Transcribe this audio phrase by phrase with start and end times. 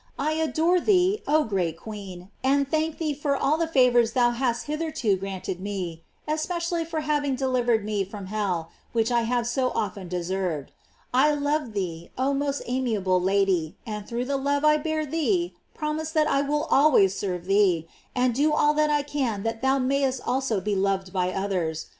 [0.17, 4.31] I adore thee, oh great queen, and thank thee for all the fa vors thou
[4.31, 9.69] hast hitherto granted me, especially for having delivered me from hell, which I have so
[9.75, 10.71] often deserved.
[11.13, 15.53] I love thee, oh most amia ble Lady, and through the love I bear thee
[15.75, 19.61] prom ise that I will always serve thee, and do all that I can that
[19.61, 21.89] thou mayest also be loved by others.